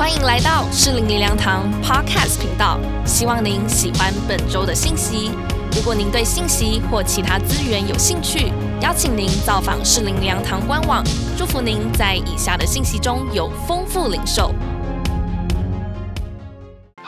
[0.00, 5.30] 欢迎来到适龄灵粮堂 Podcast 频道，希望您喜欢本周的信息。
[5.76, 8.50] 如果您对信息或其他资源有兴趣，
[8.80, 11.04] 邀请您造访适龄灵粮堂官网。
[11.36, 14.54] 祝福您在以下的信息中有丰富领受。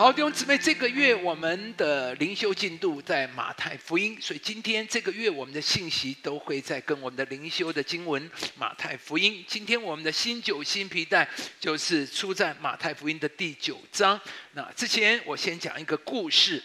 [0.03, 9.45] 好，弟兄姊妹，这个月我们的灵修进度在马太福音，所以今天这个月我们的信息都会在跟我们的灵修的经文马太福音。
[9.46, 11.29] 今天我们的新酒新皮带
[11.61, 14.21] 就是出在马太福音的第九章。
[14.54, 16.61] 那之前我先讲一个故事，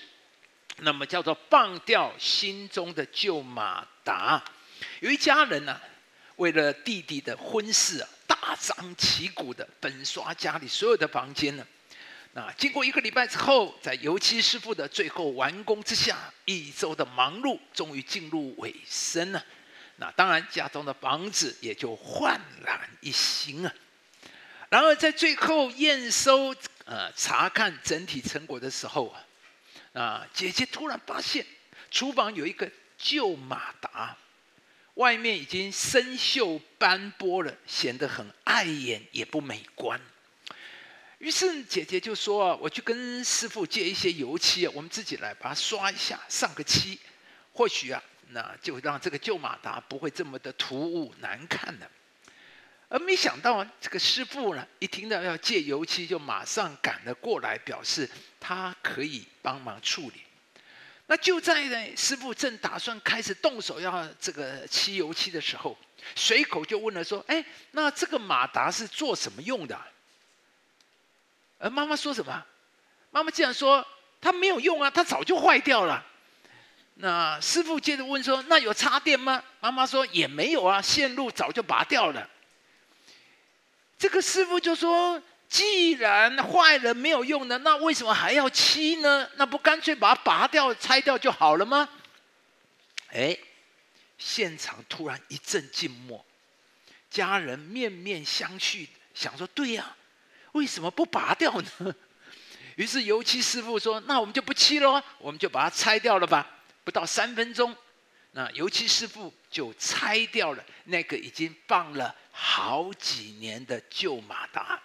[0.78, 4.44] 那么叫做放掉心中的旧马达。
[5.02, 5.80] 有一家人呢，
[6.38, 11.64] 为了弟弟的婚事啊，大张旗鼓的粉刷家里所有的房间呢。
[12.38, 19.44] 那经过一个礼拜之后，在油漆师傅的最后完工之下，一周的忙碌终于进入尾声了。
[19.96, 23.74] 那当然，家中的房子也就焕然一新啊。
[24.70, 26.56] 然而，在最后验收、
[26.86, 29.26] 呃查看整体成果的时候啊，
[30.00, 31.44] 啊，姐姐突然发现
[31.90, 34.16] 厨房有一个旧马达，
[34.94, 40.00] 外面已经生锈斑驳了，显得很碍眼，也不美观。
[41.20, 47.00] 于是姐姐就说：“我去跟师傅借一些油漆，我们自己来把它刷一下，上个漆，
[47.52, 51.90] 或许啊，那就让这个旧马达不会这么的突兀难看了。”
[52.90, 58.08] 而没想到啊这个师傅呢，一听到要借油漆，就马上赶了过来，表示
[58.40, 60.22] 他可以帮忙处理。
[61.08, 65.76] 那就在呢，师傅正打算开始动手要这个漆油漆的时候，
[66.16, 69.76] 随口就问了说：“哎，那这个马达是做什么用的？”
[71.60, 72.46] 而妈妈说什么？
[73.10, 73.86] 妈妈竟然说
[74.22, 76.06] 它没有用啊，它早就坏掉了。
[76.96, 82.30] 那师傅接着问说：“那有插电吗？”妈妈说：“也没有啊，线路早就拔掉了。”
[83.98, 89.30] 这个师傅就说：“既然坏了没有用的，那为什么还要漆呢？
[89.36, 91.88] 那不干脆把它拔掉、拆掉就好了吗？”
[93.14, 93.38] 哎，
[94.18, 96.26] 现场突然一阵静默，
[97.10, 99.96] 家人面面相觑，想说：“对呀。”
[100.54, 101.96] 为什么不拔掉呢？
[102.76, 106.48] 于是油漆师傅说：“那我们就不漆喽，我们就把它拆掉了吧。”
[106.86, 107.76] 不到三分钟，
[108.32, 114.82] 那油漆师傅就拆掉了那个已经放了好几年的旧马达，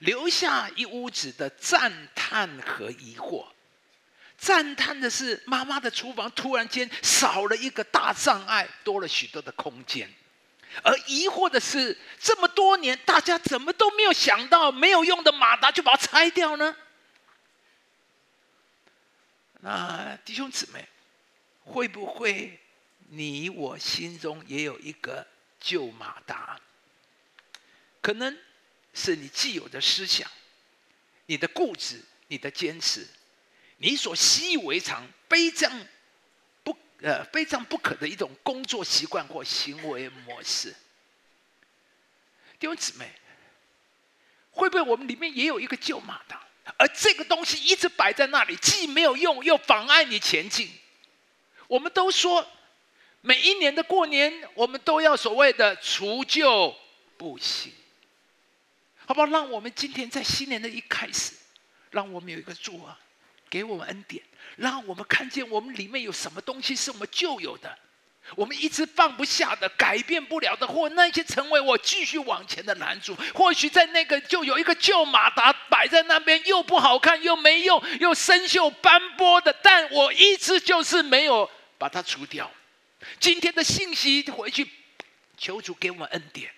[0.00, 3.46] 留下一屋子的赞叹和疑惑。
[4.36, 10.12] 赞叹的是，妈妈的厨房突然间少了一个大障碍，多了许多的空间。
[10.82, 16.76] 而疑惑的是，这么多年，大家怎么都没有想到，没有用的马达就把它拆掉呢？
[19.60, 20.88] 那弟兄姊妹，
[21.64, 22.60] 会不会
[23.08, 25.26] 你我心中也有一个
[25.58, 26.60] 旧马达？
[28.00, 28.38] 可能
[28.94, 30.30] 是你既有的思想、
[31.26, 33.06] 你的固执、你的坚持、
[33.78, 35.86] 你所习以为常、非常。
[37.02, 40.74] 呃，非常不可的一种工作习惯或行为模式。
[42.58, 43.10] 弟兄姊妹，
[44.50, 46.42] 会不会我们里面也有一个旧马达？
[46.78, 50.70] 而这个东西一直摆在那里，既没有用，又妨碍你前进。
[51.68, 52.44] 我们都说，
[53.20, 56.74] 每一年的过年，我们都要所谓的除旧
[57.16, 57.72] 布新，
[59.04, 59.26] 好不好？
[59.26, 61.34] 让我们今天在新年的一开始，
[61.90, 62.98] 让我们有一个主啊，
[63.50, 64.22] 给我们恩典。
[64.56, 67.78] 让我们看见我们里面有什么东西是我们旧有的，
[68.36, 73.14] 我们一直放不下的、改变不了的，或那些成为我继续往前的拦阻。
[73.34, 82.50] 或许在那个就有一个旧马达摆在那边，又不好看，又没用，又生锈斑驳的，但我一直就是没有把它除掉。
[83.20, 84.66] 今天的信息回去，
[85.36, 86.50] 求主给我们恩典，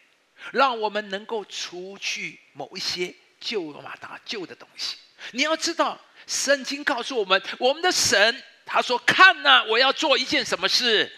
[0.53, 4.97] 让我们能够除去某一些旧马达、旧的东西。
[5.32, 6.00] 你要知道。
[6.28, 11.11] 圣经告诉我们，我们的神他说：“看呐，我要做一件什么事，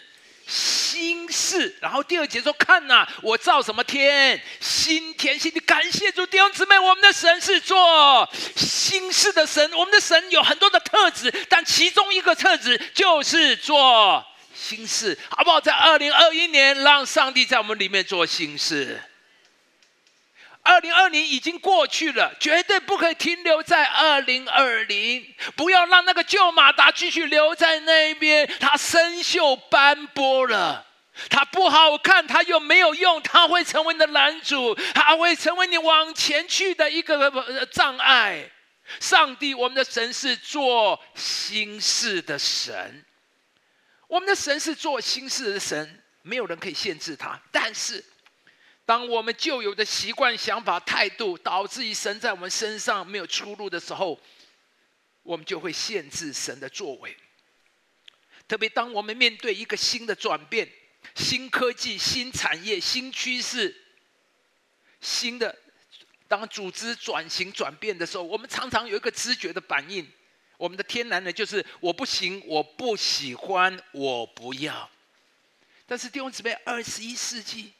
[0.47, 9.69] 新事。”然后第二节说：“看呐，我造什么天，新天新地。”感谢主弟兄姊妹，我们的神是做新事的神。
[9.73, 14.25] 我们的神有很多的特质，但其中一个特质就是做
[14.55, 15.59] 新事，好不好？
[15.59, 18.97] 在二零二一年，让上帝在我们里面做新事。
[20.71, 25.35] 二零二零已经过去了，绝对不可以停留在二零二零。
[25.57, 30.87] 不要让那个旧马达继续留在那边，它生锈斑驳了，
[31.29, 38.49] 它不好看，它又没有用，它会成为你的拦阻，它会成为你往前去的一个障碍。
[39.01, 43.05] 上帝，我们的神是做新事的神，
[44.07, 47.37] 我们的神是做新事的神，没有人可以限制他。
[47.51, 48.01] 但是。
[48.85, 54.19] 当我们旧有的习惯、想法、态度，导致于神在我们身上没有出路的时候，
[55.23, 57.15] 我们就会限制神的作为。
[58.47, 60.69] 特别当我们面对一个新的转变、
[61.15, 63.73] 新科技、新产业、新趋势、
[64.99, 65.57] 新的
[66.27, 70.05] 当组织转型转变的时候，我们常常有一个知觉的反应。
[70.57, 74.89] 我们的天然的就是我不行，我不喜欢，我不要。
[75.85, 77.73] 但是弟兄姊妹，二十一世纪。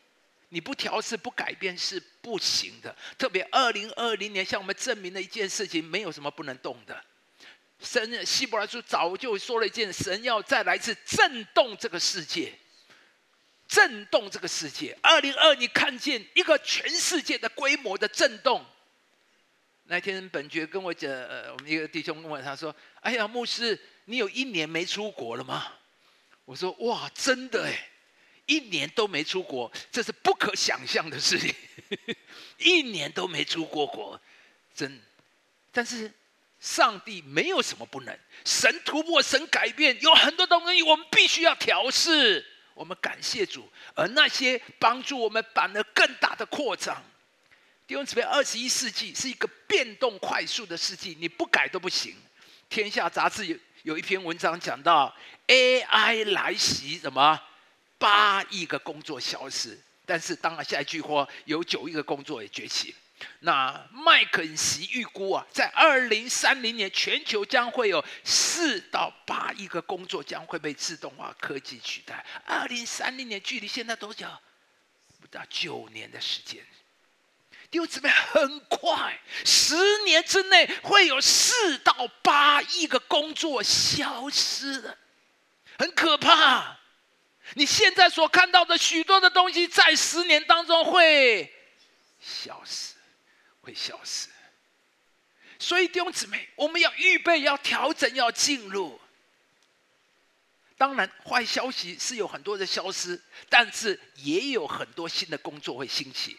[0.53, 2.93] 你不调试、不改变是不行的。
[3.17, 7.01] 特别二零二零年向我们证明了一件事情：没有什么不能动的。
[7.79, 12.51] 神希伯来书早就说了一件：神要再来一次震动这个世界，
[13.65, 14.95] 震动这个世界。
[15.01, 18.65] 二零二，你看见一个全世界的规模的震动。
[19.85, 25.71] 那天本爵跟我讲，呃，我们一个弟兄问他说：“哎呀，牧师，你有一年没出国了吗？”
[26.43, 27.87] 我说：“哇，真的哎。”
[28.45, 31.53] 一年都没出国，这是不可想象的事情。
[32.57, 34.19] 一年都没出过国，
[34.75, 35.01] 真。
[35.71, 36.11] 但是
[36.59, 42.45] 上帝没有什么不能，神突破，神改变，有很多东西我们必须要调试。
[42.73, 47.03] 我们感谢主，而那些帮助我们反而更大的扩张。
[47.85, 52.15] 弟兄姊妹，二十一世纪是一个变动快速的世纪，你不改都不行。
[52.69, 55.13] 天下杂志有有一篇文章讲到
[55.47, 57.39] AI 来袭，什么？
[58.01, 59.77] 八亿个工作消失，
[60.07, 62.95] 但是当然下一句话有九亿个工作也崛起。
[63.41, 72.25] 那麦肯锡预估啊，在二零三零年，全球将会有四到八亿个工作将会被自动化科技取代。
[72.47, 74.25] 二零三零年距离现在多久？
[75.19, 76.65] 不到九年的时间。
[77.69, 84.97] 弟兄姊妹，很快，十年之内会有四到八亿个工作消失的，
[85.77, 86.80] 很可怕。
[87.55, 91.51] 你现在所看到的许多的东西，在十年当中会
[92.21, 92.93] 消失，
[93.61, 94.29] 会消失。
[95.59, 98.99] 所以弟兄姊妹，我们要预备，要调整，要进入。
[100.77, 106.37] 当然，坏消息是有很多的消失，但是也有很多新的工作会兴起。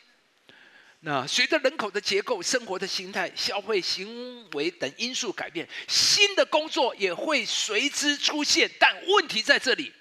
[1.00, 8.70] 那随着人口的结构、生活的形态、消费行为等因素改变，新的工作也会随之出现。
[8.81, 9.93] 但问题在这里。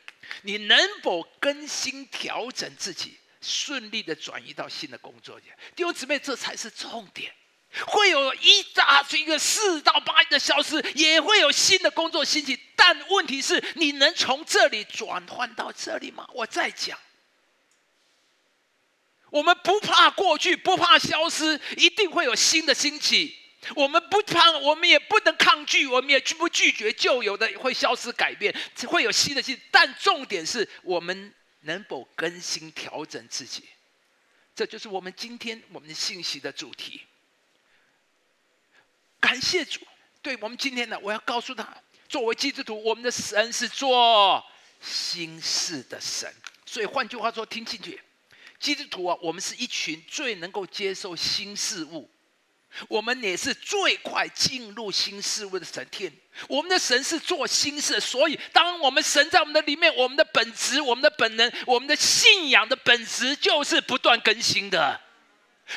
[0.43, 5.55] 你能否更新调整自己，顺利的转移到新的工作点？
[5.75, 7.33] 弟兄姊妹，这才是重点。
[7.87, 12.59] 会有一大一个四到八亿的消失，也会有新的工作兴起。
[12.75, 16.27] 但问题是，你能从这里转换到这里吗？
[16.33, 16.99] 我再讲，
[19.29, 23.37] 我们不怕过去，不怕消失，一定会有新的兴起。
[23.75, 28.55] 我们不抗，我们也不能抗拒，我们也拒不拒绝旧有的会消失、改变，
[28.87, 29.59] 会有新的新。
[29.69, 33.63] 但重点是我们能否更新、调整自己，
[34.55, 37.01] 这就是我们今天我们的信息的主题。
[39.19, 39.79] 感谢主，
[40.23, 41.77] 对我们今天呢，我要告诉他，
[42.09, 44.43] 作为基督徒，我们的神是做
[44.81, 46.33] 新事的神。
[46.65, 48.01] 所以换句话说，听进去，
[48.59, 52.09] 基督徒啊，我们是一群最能够接受新事物。
[52.87, 56.11] 我们也是最快进入新事物的神天。
[56.47, 64.99] 我们的神是做新事，所以当我们神在我们的里面，我们的本质、我们的本能、我们的信仰的本质就是不断更新的。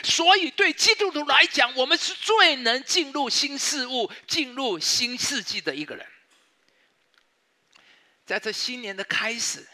[0.03, 6.07] 所以对基督徒来讲，我们是最能进入新事物、进入新世纪的一个人。
[8.25, 9.67] 在这新年的开始，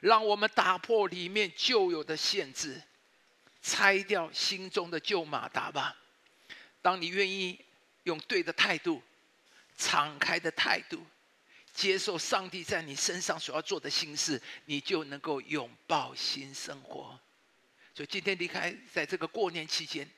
[0.00, 2.82] 让我们打破里面旧有的限制，
[3.62, 5.96] 拆掉心中的旧马达吧。
[6.88, 7.62] 当你愿意
[8.04, 9.02] 用对的态度、
[9.76, 11.06] 敞开的态度，
[11.74, 17.20] 接受上帝在你身上所要做的心事，你就能够拥抱新生活。
[17.94, 20.08] 所以今天离开，在这个过年期间，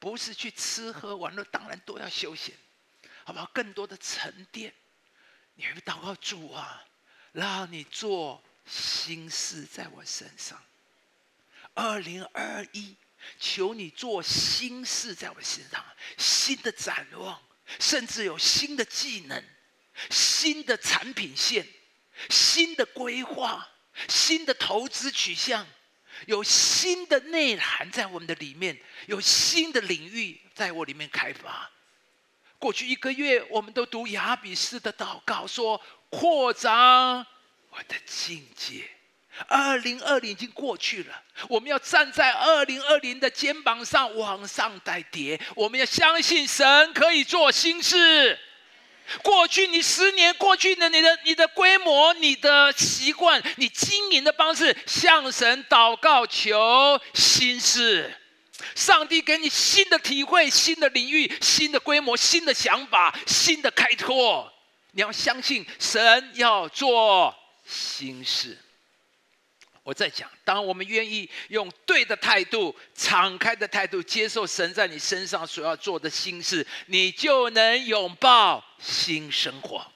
[0.00, 2.52] 不是去吃喝玩乐，当然都要休闲，
[3.22, 3.48] 好不好？
[3.54, 4.74] 更多的沉淀，
[5.54, 6.84] 你会祷告主啊，
[7.30, 10.60] 让你做心事在我身上。
[11.74, 12.96] 二零二一。
[13.38, 15.84] 求你做新事在我身上，
[16.16, 17.40] 新的展望，
[17.78, 19.44] 甚至有新的技能、
[20.10, 21.66] 新的产品线、
[22.30, 23.68] 新的规划、
[24.08, 25.66] 新的投资取向，
[26.26, 31.70] 有新的内涵在我们的里面，有新的领域在我里面开发。
[32.58, 37.24] 过去一个月，我们都读雅比斯的祷告，说扩张
[37.70, 38.90] 我的境界。
[39.46, 45.40] 二零二零已经过去了，我们要站在二零二零的肩膀上往上带叠。
[45.54, 48.38] 我们要相信神可以做新事，
[49.22, 58.14] 过去你十年过去的你的你的规模、你的习惯、你经营的方式，向神祷告求心事。
[58.74, 64.52] 上帝给你新的体会、新的领域、新的规模、新的想法、新的开拓。
[64.92, 67.32] 你要相信神要做
[67.64, 68.58] 新事。
[69.88, 79.90] 我在讲，当我们愿意用对的态度、敞开的态度接受神在你身上所要做的新事，你就能拥抱新生活。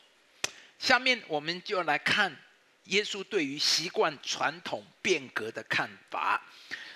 [0.78, 2.34] 下面我们就来看
[2.84, 6.42] 耶稣对于习惯、传统、变革的看法。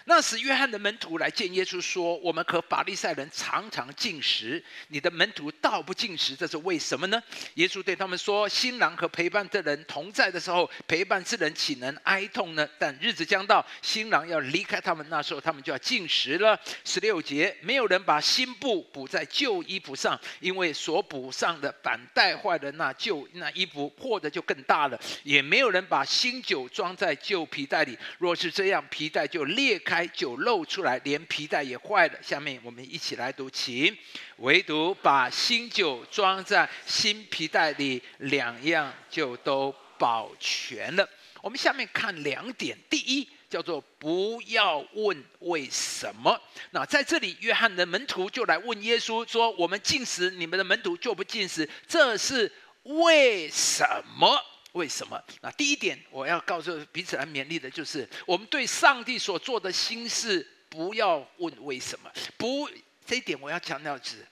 [0.09, 7.21] 那时，约翰的门徒来见耶稣，说：“我们和法利赛人常常进食，你的门徒倒不进食，这是为什么呢？”
[7.55, 12.69] 耶稣对他们说：“新郎和陪伴的人同在的时候，陪伴之人岂能哀痛呢？
[12.79, 29.96] 但日子将到，新郎要离开他们，那时候他们就要进食了。”十六节，没有人把新布补在旧衣服上，因为所补上的反带坏了那旧那衣服，破的就更大了；也没有人把新酒装在旧皮袋里，若是这样，皮袋就裂开。
[30.07, 32.19] 酒漏出来，连皮带也坏了。
[32.21, 33.97] 下面我们一起来读，请
[34.39, 41.09] 唯独把新酒装在新皮带里，两样就都保全了。
[41.41, 46.37] 我们下面看两点，第一叫做不要问为什么。
[46.73, 52.51] 那在这里，约翰的门徒就来问耶稣说：“我们进食，你们的门徒就不进食，这是
[52.83, 53.87] 为什
[54.19, 54.37] 么？”
[54.77, 55.19] 为什么？
[55.41, 62.13] 那第一点，我要告诉彼此来勉励的，就是我们对上帝所做的心事，不要问为什么。
[62.37, 62.69] 不，
[63.07, 64.27] 这一点我要强调是，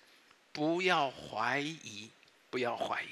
[0.53, 2.11] 不要怀疑，
[2.51, 3.09] 不要怀疑。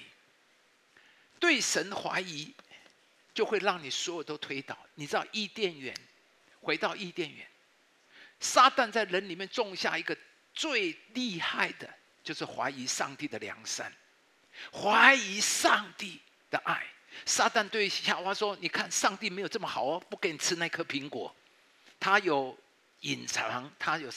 [1.41, 2.55] 对神怀疑，
[3.33, 4.77] 就会让你所有都推倒。
[4.97, 5.97] 你知道伊甸园，
[6.61, 7.47] 回到伊甸园，
[8.41, 10.15] 撒旦在人里面种下一个
[10.53, 11.89] 最厉害的，
[12.23, 13.91] 就是怀疑上帝的良善，
[14.71, 16.21] 怀疑上帝
[16.51, 16.87] 的爱。
[17.25, 21.35] 撒旦对夏娃说：“你看，上帝没有这么好哦，不给你吃那颗苹果，
[22.01, 22.57] 他有
[23.01, 24.11] 隐藏，他有，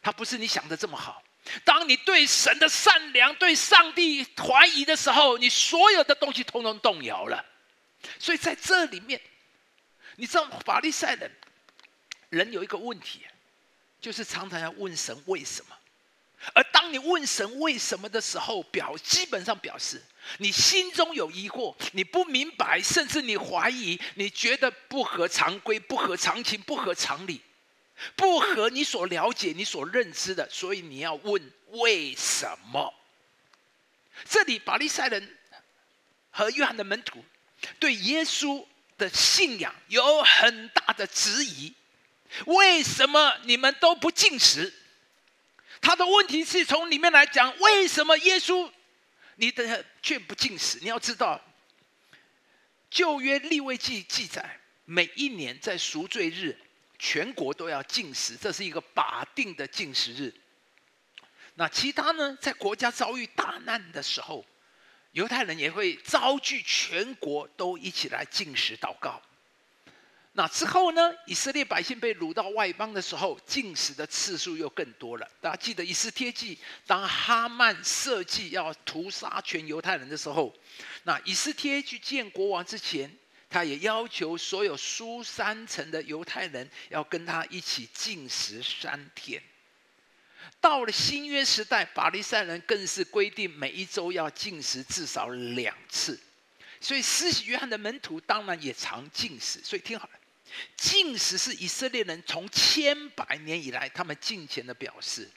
[0.00, 1.22] 他不是你想的这么好。
[1.64, 7.44] 当你对神的善良、对上帝怀疑的时候，你所有的东西通通动摇了。
[8.18, 9.20] 所以在这里面，
[10.16, 11.30] 你知道法利赛人
[12.28, 13.26] 人有一个问题，
[14.00, 15.76] 就是常常要问神为什么。”
[16.54, 20.02] 而当你问神为什么的时候，表基本上表示
[20.38, 27.40] 你心中有疑惑，你不明白，甚至你怀疑，你觉得不合常规、不合常情、不合常理，
[28.16, 32.94] 不合你所了解、你所认知的，所以你要问为什么？
[34.28, 35.36] 这里巴利赛人
[36.30, 37.24] 和约翰的门徒
[37.78, 38.64] 对耶稣
[38.96, 41.74] 的信仰有很大的质疑：
[42.46, 44.72] 为什么你们都不进食？
[45.80, 48.70] 他的问题是从里面来讲，为什么耶稣
[49.36, 50.78] 你的却不进食？
[50.80, 51.40] 你要知道，
[52.90, 56.56] 旧约立位记记载，每一年在赎罪日，
[56.98, 60.34] 全国都要进食，这是一个法定的进食日。
[61.54, 64.44] 那其他呢，在国家遭遇大难的时候，
[65.12, 69.20] 犹太人也会召聚全国都一起来进食祷告。
[70.34, 71.14] 那之后呢？
[71.26, 75.30] 以色列百姓被掳到外邦的时候，进食的次数又更多了。
[75.42, 80.54] 大家记得以斯帖记，当哈曼设计要屠杀全犹太人的时候，
[81.02, 83.14] 那以斯帖去见国王之前，
[83.50, 89.42] 他也要求所有苏三城的犹太人要跟他一起进食三天。
[90.62, 96.18] 到了新约时代，法利赛人更是规定每一周要进食至少两次。
[96.80, 99.60] 所以，施洗约翰的门徒当然也常进食。
[99.62, 100.12] 所以，听好了。
[100.76, 105.30] 进食是以色列人从千百年以来他们敬虔的表示，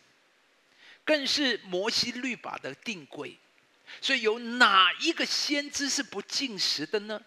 [1.03, 3.38] 更是摩西律法的定规。
[4.01, 7.22] 所以有哪一个先知是不进食的呢？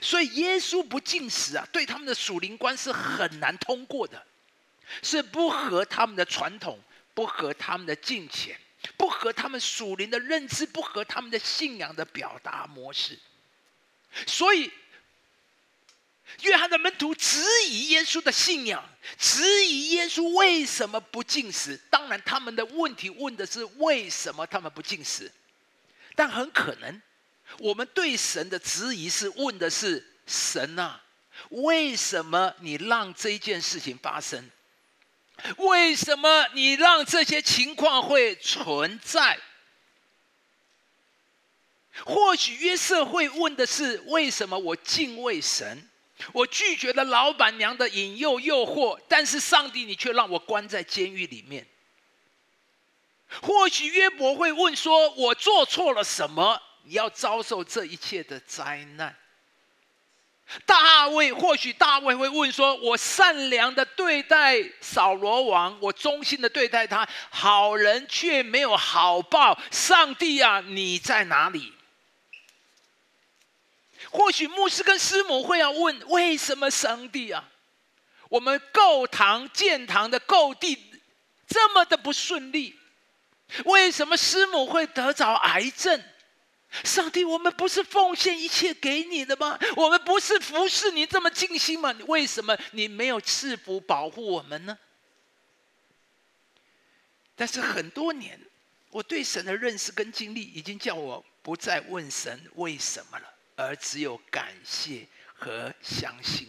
[0.00, 4.24] 所以耶稣不进食啊，对他们的属灵观是很难通过的，
[5.02, 6.78] 是不合他们的传统，
[7.14, 8.58] 不合他们的敬虔，
[8.96, 13.18] 不合他们属灵的认知，不合他们的信仰的表达模式。
[14.26, 14.70] 所以。
[16.40, 18.82] 约翰的门徒质疑耶稣的信仰，
[19.18, 21.78] 质疑耶稣为什么不进食。
[21.90, 25.30] 当然，他们的问题问的是为什么他们不进食，
[26.16, 27.00] 但很可能，
[27.58, 31.00] 我们对神的质疑是问的是神啊，
[31.50, 34.50] 为什么你让这件事情发生？
[35.58, 39.38] 为什么你让这些情况会存在？
[42.06, 45.88] 或许约瑟会问的是为什么我敬畏神？
[46.32, 51.66] 我拒绝了老板娘的引诱诱惑，但是上帝，你却让我关在监狱里面。
[53.40, 56.60] 或许约伯会问说：“我做错了什么？
[56.84, 59.16] 你要遭受这一切的灾难？”
[60.66, 69.58] 大卫或许大卫会问说：“我善良的对待扫罗王，我忠心的对待他，好人却没有好报。
[69.70, 71.72] 上帝啊，你在哪里？”
[74.12, 77.48] 或许牧师跟师母会要问：“为什么上帝啊，
[78.28, 80.78] 我们购堂建堂的购地
[81.48, 82.78] 这么的不顺利？
[83.64, 86.02] 为什么师母会得着癌症？”
[86.84, 89.58] 上帝，我们不是奉献一切给你的吗？
[89.76, 91.94] 我们不是服侍你这么尽心吗？
[92.06, 94.78] 为什么你没有赐福保护我们呢？
[97.34, 98.40] 但是很多年，
[98.90, 103.31] 我对神的认识跟经历，已经叫我不再问神为什么了，
[103.62, 106.48] 而只有感谢和相信。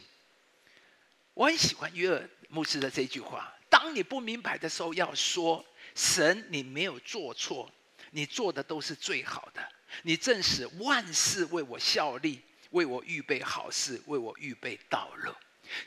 [1.34, 5.65] 我很喜欢约尔牧师的这句话：当你不明白的时候，要说
[5.96, 7.70] 神，你没有做错，
[8.12, 9.62] 你做的都是最好的。
[10.01, 12.41] 你正使万事为我效力，
[12.72, 15.32] 为我预备好事，为我预备道路。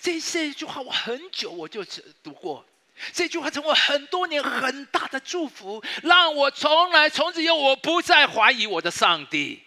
[0.00, 1.84] 这这句话我很久我就
[2.22, 2.64] 读过，
[3.12, 9.62] 这句话成为很多年很大的祝福，让我从来从此以后我不再怀疑我的上帝。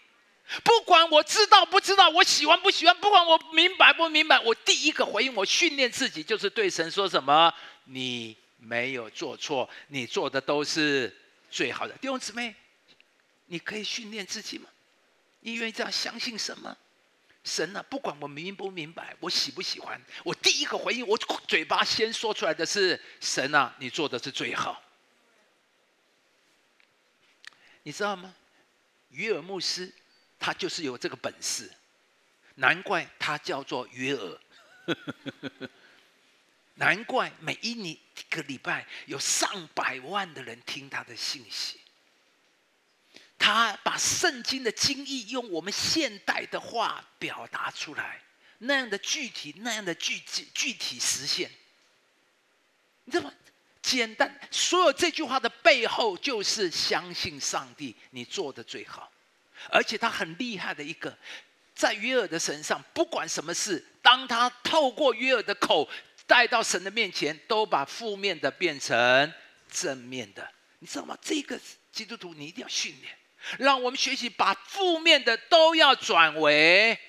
[0.63, 7.53] 不管我知道不知道，我喜欢不喜欢，不管我明白不明白，我第一个回应，我训练自己就是对神说什么：
[7.85, 11.15] 你没有做错，你做的都是
[11.49, 11.93] 最好的。
[11.95, 12.55] 弟兄姊妹。
[13.51, 14.69] 你可以训练自己吗？
[15.39, 16.77] 你愿意这样相信什么？
[17.43, 17.83] 神啊？
[17.89, 24.79] 不管我明不明白，我喜不喜欢，我第一个回应，我嘴巴先说出来的是：神啊，你做的是最好。
[27.81, 28.35] 你知道吗？
[29.09, 29.91] 约尔牧师，
[30.39, 31.69] 他就是有这个本事，
[32.55, 34.39] 难怪他叫做约尔。
[36.75, 41.79] 难怪每一年一个礼拜有上百万的人听他的信息。
[43.37, 48.21] 他把圣经的经义用我们现代的话表达出来，
[48.59, 51.49] 那样的具体，那样的具体具体实现，
[53.05, 53.33] 你知道吗？
[53.81, 59.11] 简单，所有这句话的背后就是相信上帝，你做的最好。
[59.69, 61.17] 而且他很厉害的一个，
[61.75, 65.89] 在约尔的身上，不管什么事，当他透过约尔的口
[66.25, 69.33] 带到神的面前，都把负面的变成
[69.69, 70.47] 正面的。
[70.79, 71.17] 你知道吗？
[71.21, 71.59] 这个
[71.91, 73.13] 基督徒你一定要训练。
[73.57, 76.99] 让我们学习把负面的都要转为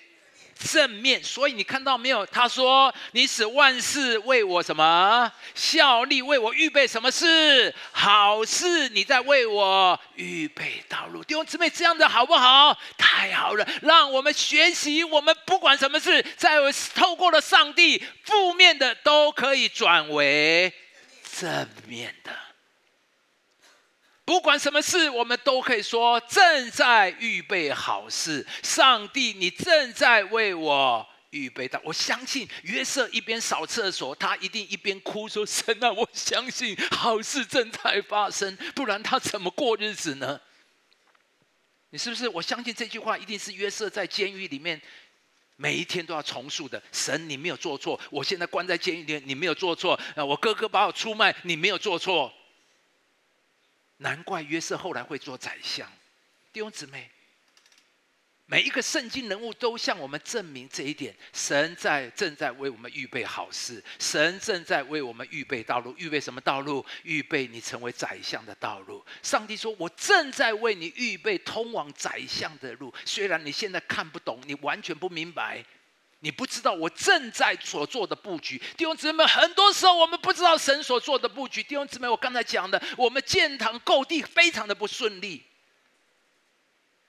[0.68, 1.22] 正面。
[1.22, 2.24] 所以你看到没有？
[2.26, 6.22] 他说：“你使万事为我什么效力？
[6.22, 7.74] 为我预备什么事？
[7.92, 8.88] 好事！
[8.90, 12.76] 你在为我预备道路。”弟兄姊妹，这样的好不好？
[12.96, 13.66] 太好了！
[13.82, 16.58] 让我们学习，我们不管什么事，在
[16.94, 20.72] 透过了上帝，负面的都可以转为
[21.38, 22.30] 正面的。
[24.30, 28.46] 不管什么事，我们都可以说正在预备好事。
[28.62, 31.80] 上帝，你正在为我预备的。
[31.82, 40.40] 我相信约瑟一边扫厕所，他一定一边哭说：“神啊，我相信好事正在发生，不然他怎么过日子呢？”
[41.90, 42.28] 你是不是？
[42.28, 44.80] 我相信这句话一定是约瑟在监狱里面
[45.56, 46.80] 每一天都要重述的。
[46.92, 49.98] 神，你没有做错，我现在关在监狱里，你没有做错。
[50.14, 52.32] 啊，我哥哥把我出卖，你没有做错。
[54.02, 55.86] 难怪约瑟后来会做宰相，
[56.52, 57.10] 弟兄姊妹，
[58.46, 65.94] 每一个圣经人物都向我们证明这一点：神在正在为我们预备好事，神正在为我们预备道路。
[65.98, 66.84] 预备什么道路？
[67.02, 69.04] 预备你成为宰相的道路。
[69.22, 75.62] 上帝说：“我正在为你预备通往宰相的路。”虽然你现在看不懂，你完全不明白。
[76.22, 81.62] 你不知道我正在所做的布局，弟兄姊妹，很多时候我们不知道神所做的布局。
[81.62, 85.42] 弟兄姊妹，我刚才讲的，我们建堂购地非常的不顺利。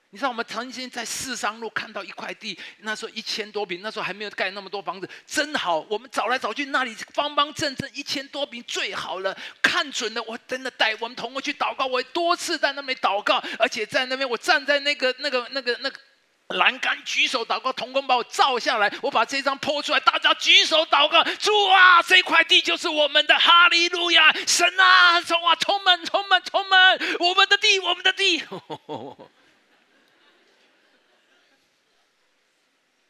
[0.08, 5.80] 你知道，我们曾经在四商路看到一块地，那时候一千多平，那时候还没有盖那么多房子，真好。
[5.90, 16.00] 我们找来找去，那里方方正正，一千多平最好了，看准了，我真的带我们同工去祷告，我多次在那边祷告，而且在那边我站在那个那个那个那个。
[16.48, 28.44] 栏杆举手祷告，童工把我照下来，我把这张泼出来，大家举手祷告，主啊，这块地就是我们的，哈利路亚，神啊，充啊，充满，充满，充满，我们的地，我们的地。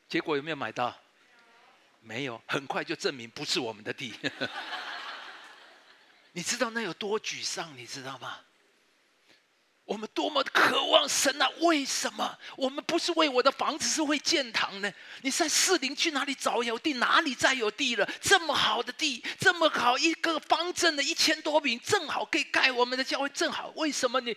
[0.09, 0.97] 结果有没有买到？
[2.01, 4.15] 没有，很快就证明不是我们的地。
[6.33, 7.77] 你知道那有多沮丧？
[7.77, 8.39] 你知道吗？
[9.85, 11.49] 我们多么渴望神啊！
[11.61, 14.91] 为什么我们不是为我的房子，是为建堂呢？
[15.23, 16.95] 你在士林去哪里找有地？
[16.95, 18.09] 哪里再有地了？
[18.21, 23.73] 这么好的地，这么好一个方正的一千多平，正好可以盖我们的教会，正好。
[23.77, 24.37] 为什么你？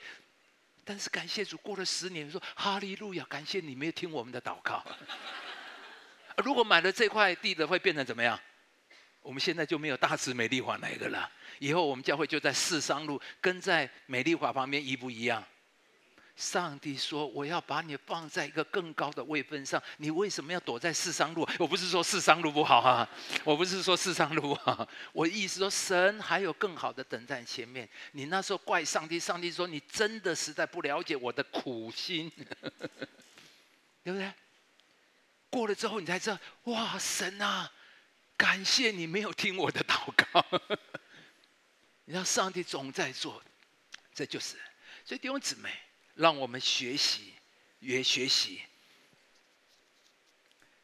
[0.84, 4.84] 但是感谢主，过了十年，说哈利路亚，感谢你没有听我们的祷告。
[6.44, 8.38] 如果买了这块地的，会变成怎么样？
[9.26, 11.30] 我们现在就没有大慈美丽华那个了。
[11.58, 15.44] 以后我们教会就在四商路，跟在美丽华旁边一不一样？
[16.36, 21.48] 上帝说：“我要把你放在一个更高的位分上，你为什么要躲在四商路？
[21.58, 23.10] 我不是说四商路不好啊，
[23.46, 27.90] 我不是说四商路啊，我意思说神还有更好的等在前面。
[28.12, 32.30] 你那时候怪上帝，上帝说你真的实在不了解我的苦心，
[34.04, 34.30] 对不对？
[35.50, 37.72] 过了之后你才知道，哇，神啊，
[38.38, 40.46] 感谢你没有听我的祷告。
[42.06, 43.42] 你知道上帝总在做，
[44.14, 44.58] 这就是
[45.04, 45.70] 所以弟兄姊妹。”
[46.16, 47.34] 让我们学习，
[47.80, 48.62] 也学习。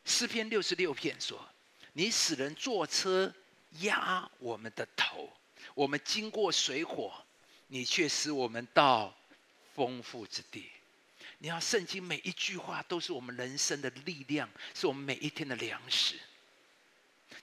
[0.03, 1.47] 诗篇六十六篇说
[1.93, 3.33] ：“你使人坐车
[3.79, 5.31] 压我们的头，
[5.73, 7.25] 我们经过水火，
[7.67, 9.17] 你却使我们到
[9.73, 10.69] 丰富之地。”
[11.39, 16.19] 你要圣经每一句话都是我们人生的力量，是我们每一天的粮食。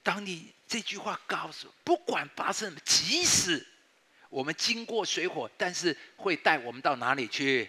[0.08, 3.66] 当你这句话告诉，不管发生什么，即使
[4.30, 7.68] 我们经过水火，但是会带我们到哪里去？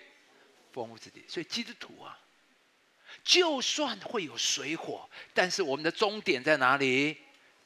[0.72, 2.18] 丰富之地，所以基督徒啊，
[3.26, 7.18] 就算会有水火，但是我们的终点在哪里？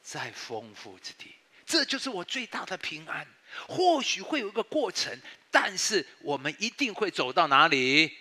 [0.02, 1.32] 在丰富之地，
[1.64, 3.24] 这就是我最大的平安。
[3.68, 5.16] 或许会有一个过程，
[5.52, 8.12] 但是我们一定会走到哪里？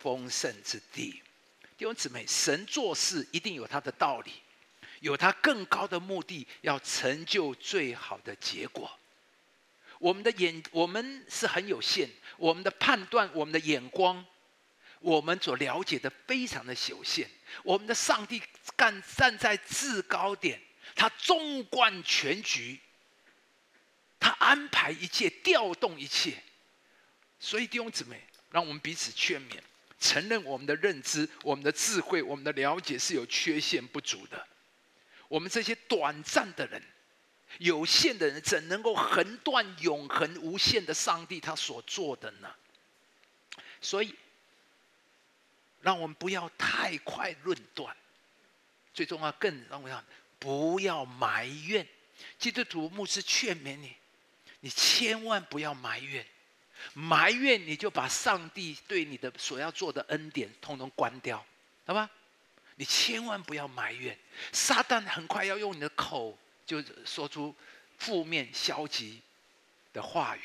[0.00, 1.22] 丰盛之地。
[1.78, 4.32] 弟兄姊妹，神做事一定有他的道理，
[5.00, 8.90] 有他更高的目的，要成就最好的结果。
[9.98, 12.08] 我们的眼，我们是很有限，
[12.38, 14.24] 我们的判断，我们的眼光。
[15.00, 17.28] 我们所了解的非常的有限。
[17.62, 18.42] 我们的上帝
[18.76, 20.60] 干站在制高点，
[20.94, 22.78] 他纵观全局，
[24.18, 26.42] 他安排一切，调动一切。
[27.38, 29.58] 所以弟兄姊妹，让我们彼此劝勉，
[29.98, 34.46] 承认我们的认知、我们的智慧、我们的了解是有缺陷不足的。
[35.30, 36.82] 我们这些短暂的人、
[37.58, 42.52] 有限的人，怎能够横断永恒无限的上帝他所做的呢？
[43.80, 44.14] 所以。
[45.82, 47.96] 让我们不要太快论断，
[48.92, 50.04] 最重要更让我要
[50.38, 51.88] 不要埋怨。
[52.38, 53.96] 基督徒牧师劝勉你，
[54.60, 56.26] 你千万不要埋怨，
[56.92, 61.42] 埋怨你就把上帝对你的所要做的恩典通通关掉，
[61.86, 62.10] 好吧？
[62.80, 64.18] 你千万不要埋怨，
[64.52, 67.54] 撒旦很快要用你的口就说出
[67.98, 69.20] 负面消极
[69.92, 70.40] 的话语。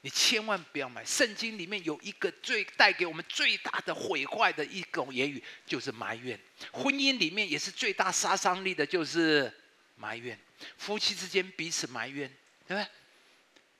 [0.00, 1.04] 你千万不要买。
[1.04, 6.40] 圣经里面有一个最带给我们最大的毁坏的一种言语，就是埋怨。
[6.72, 9.52] 婚姻里面也是最大杀伤力的，就是
[9.96, 10.38] 埋怨。
[10.78, 12.26] 夫妻之间彼此埋怨，
[12.66, 12.88] 对不对？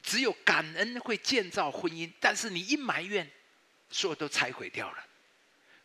[0.03, 3.31] 只有感恩会建造婚姻，但是你一埋怨，
[3.89, 5.07] 所有都拆毁掉了。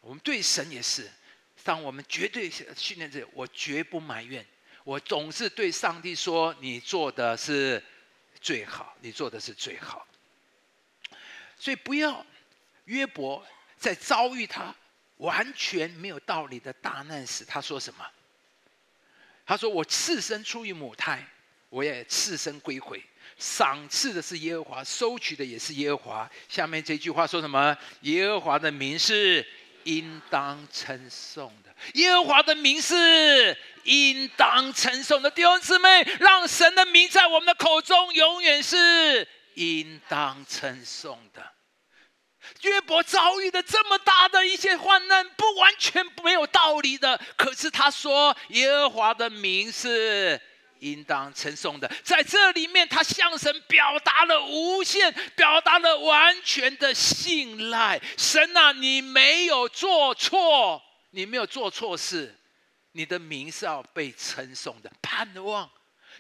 [0.02, 1.10] 我们对神也是，
[1.70, 4.44] 当我们绝对训练这，我绝不埋怨，
[4.84, 7.80] 我总是对上帝说：“你做的是
[8.42, 10.08] 最好，你做的是最好。”
[11.60, 12.26] 所以不要
[12.86, 13.46] 约伯
[13.78, 14.74] 在遭遇他
[15.18, 18.04] 完全没有道理的大难时，他说什么？
[19.46, 21.24] 他说：“我次生出于母胎，
[21.70, 23.00] 我也次生归回。
[23.38, 27.78] 赏赐的是耶和华，收取的也是耶和华。”下面这句话说什么？
[28.02, 29.48] 耶和华的名是
[29.84, 31.74] 应当称颂的。
[31.94, 35.30] 耶和华的名是应当称颂的。
[35.32, 39.28] 弟兄姊妹，让神的名在我们的口中永远是。
[39.56, 41.52] 应当称颂的
[42.62, 47.20] 约伯遭遇的这么大的一些患难，不完全没有道理的。
[47.36, 50.40] 可是他说耶和华的名是
[50.80, 58.02] 应当称颂的，在这里面他向神表达了无限，表达了完全的信赖。
[58.18, 62.36] 神啊，你没有做错，你没有做错事，
[62.92, 64.92] 你的名是要被称颂的。
[65.02, 65.70] 盼望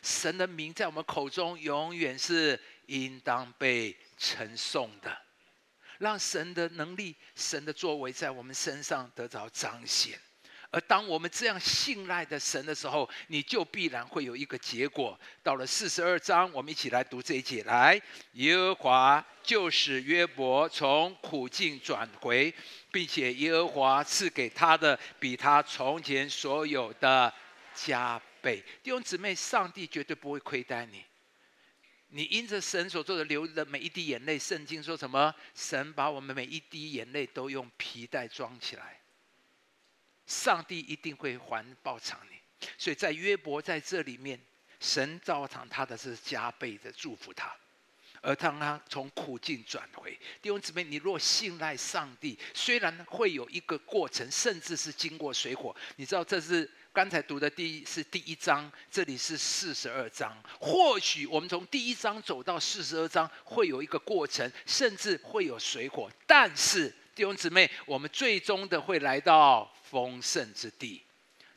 [0.01, 2.59] 神的名在我们口中永远是。
[2.89, 5.15] 应当被称颂的，
[5.99, 10.19] 让神的能力、神的作为在我们身上得着彰显。
[10.71, 15.19] 而当我们这样信赖的神的时候，你就必然会有一个结果。
[15.41, 17.63] 到了四十二章，我们一起来读这一节。
[17.63, 17.99] 来，
[18.33, 22.53] 耶和华就使约伯从苦境转回，
[22.91, 27.33] 并且耶和华赐给他的比他从前所有的
[27.73, 28.63] 加倍。
[28.83, 31.03] 弟兄姊妹，上帝绝对不会亏待你。
[32.09, 35.33] 你因着神所做的流的每一滴眼泪，圣经说什么？
[35.55, 38.98] 神把我们每一滴眼泪都用皮带装起来。
[40.29, 42.67] 上帝一定会还报偿你。
[42.77, 44.39] 所以在约伯在这里面，
[44.79, 47.53] 神照常他的是加倍的祝福他，
[48.21, 50.11] 而当他从苦境转回。
[50.41, 60.37] 弟兄姊妹，你若信赖上帝，虽然会有一个过程，甚至是经过水火，你知道这是刚才读的第一是第一章，这里是四十二章。
[60.59, 71.01] 或许我们从第一章走到四十二章，会有一个过程，甚至会有水火，但是弟兄姊妹，我们最终的会来到丰盛之地。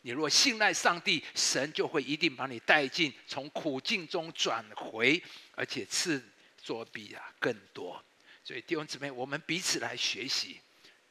[0.02, 5.22] 你若信赖上帝，神就会一定把你带进从苦境中转回，
[5.54, 6.20] 而且赐
[6.60, 8.02] 作比啊更多。
[8.42, 10.60] 所以弟兄姊妹，我们彼此来学习。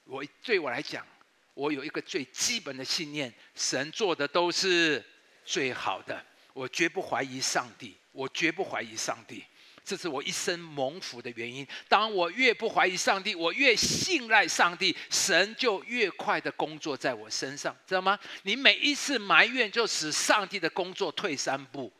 [0.03, 1.07] 我对我来讲，
[1.53, 5.01] 我有一个最基本的信念：神做的都是
[5.45, 9.45] 最好的，我绝不怀疑上帝，我绝不怀疑上帝。
[9.83, 11.67] 这是我一生蒙福的原因。
[11.89, 18.17] 当我越不怀疑上帝，我越信赖上帝，神就越快的工作在我身上，知道吗？
[18.43, 21.91] 你每一次埋怨，就使上帝的工作退三步；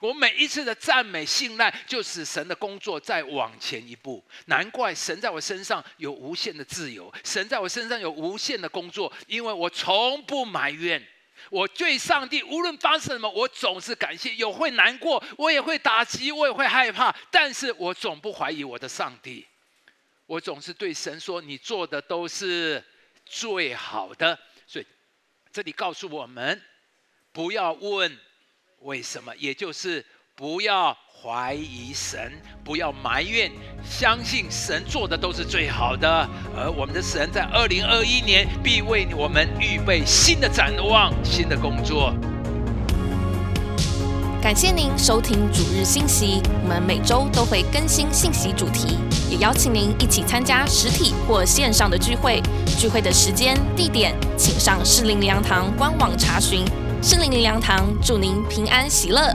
[0.00, 4.22] 我每一次的赞美、信赖，就使神的工作再往前一步。
[4.46, 11.06] 难怪神在我身上有无限的自由，神在我身上有无限的工作，因为我从不埋怨。
[11.50, 14.34] 我对上帝无论发生什么，我总是感谢。
[14.36, 19.46] 有会难过，我也会打击，我也会害怕，但是我总不怀疑我的上帝。
[20.26, 22.82] 我总是对神说：“你做的都是
[23.26, 24.86] 最好的。”所以
[25.52, 26.62] 这里告诉我们，
[27.32, 28.18] 不要问
[28.78, 30.04] 为什么，也就是
[30.36, 30.96] 不要。
[31.24, 32.32] 怀疑神，
[32.64, 33.48] 不要埋怨，
[33.84, 36.28] 相信神做的都是最好的。
[36.56, 42.12] 而我们的神在二零二一年必为我们预备新的展望、新的工作。
[44.42, 48.98] 感谢您收听主日信息，我们每周都会更新信息主题，
[49.30, 52.42] 也邀请您一起参加实体或线上的聚会。
[52.80, 56.64] 聚会的时间、地点，请上适灵灵粮堂官网查询。
[57.00, 59.32] 适灵灵粮堂祝您平安喜乐。